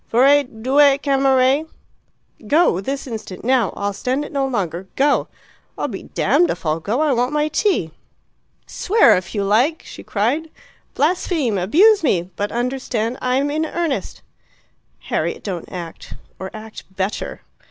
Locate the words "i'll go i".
6.65-7.13